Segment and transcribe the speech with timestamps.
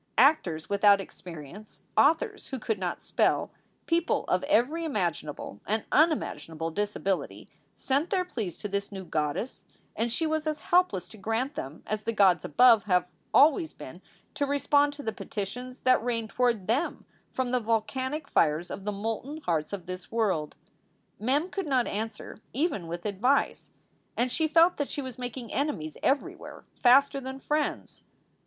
[0.17, 3.51] Actors without experience, authors who could not spell,
[3.85, 9.63] people of every imaginable and unimaginable disability, sent their pleas to this new goddess,
[9.95, 14.01] and she was as helpless to grant them as the gods above have always been
[14.33, 18.91] to respond to the petitions that rain toward them from the volcanic fires of the
[18.91, 20.55] molten hearts of this world.
[21.19, 23.69] Mem could not answer even with advice.
[24.17, 28.01] And she felt that she was making enemies everywhere faster than friends.